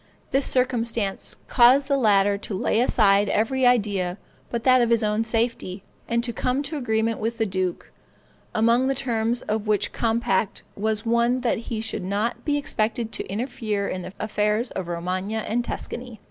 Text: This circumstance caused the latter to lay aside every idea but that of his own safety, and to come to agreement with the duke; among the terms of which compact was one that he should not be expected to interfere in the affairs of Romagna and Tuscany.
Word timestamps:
This 0.31 0.47
circumstance 0.47 1.35
caused 1.47 1.87
the 1.87 1.95
latter 1.95 2.35
to 2.35 2.55
lay 2.55 2.79
aside 2.79 3.29
every 3.29 3.67
idea 3.67 4.17
but 4.49 4.63
that 4.63 4.81
of 4.81 4.89
his 4.89 5.03
own 5.03 5.23
safety, 5.23 5.83
and 6.07 6.23
to 6.23 6.33
come 6.33 6.63
to 6.63 6.75
agreement 6.75 7.19
with 7.19 7.37
the 7.37 7.45
duke; 7.45 7.91
among 8.55 8.87
the 8.87 8.95
terms 8.95 9.43
of 9.43 9.67
which 9.67 9.91
compact 9.93 10.63
was 10.75 11.05
one 11.05 11.41
that 11.41 11.59
he 11.69 11.81
should 11.81 12.03
not 12.03 12.43
be 12.43 12.57
expected 12.57 13.11
to 13.11 13.27
interfere 13.31 13.87
in 13.87 14.01
the 14.01 14.13
affairs 14.19 14.71
of 14.71 14.87
Romagna 14.87 15.45
and 15.47 15.63
Tuscany. 15.63 16.19